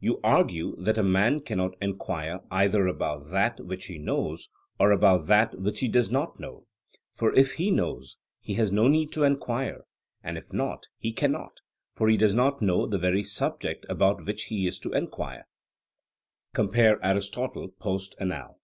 You 0.00 0.18
argue 0.24 0.74
that 0.80 0.98
a 0.98 1.04
man 1.04 1.38
cannot 1.38 1.76
enquire 1.80 2.40
either 2.50 2.88
about 2.88 3.30
that 3.30 3.60
which 3.64 3.86
he 3.86 3.96
knows, 3.96 4.48
or 4.80 4.90
about 4.90 5.28
that 5.28 5.56
which 5.56 5.78
he 5.78 5.86
does 5.86 6.10
not 6.10 6.40
know; 6.40 6.66
for 7.14 7.32
if 7.32 7.52
he 7.52 7.70
knows, 7.70 8.16
he 8.40 8.54
has 8.54 8.72
no 8.72 8.88
need 8.88 9.12
to 9.12 9.22
enquire; 9.22 9.82
and 10.20 10.36
if 10.36 10.52
not, 10.52 10.88
he 10.98 11.12
cannot; 11.12 11.58
for 11.92 12.08
he 12.08 12.16
does 12.16 12.34
not 12.34 12.60
know 12.60 12.86
the 12.88 12.98
very 12.98 13.22
subject 13.22 13.86
about 13.88 14.26
which 14.26 14.46
he 14.46 14.66
is 14.66 14.80
to 14.80 14.92
enquire 14.92 15.46
(Compare 16.54 16.98
Aristot. 17.06 17.54
Post. 17.78 18.16
Anal.). 18.20 18.58